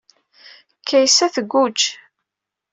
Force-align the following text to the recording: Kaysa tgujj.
Kaysa 0.87 1.27
tgujj. 1.33 1.81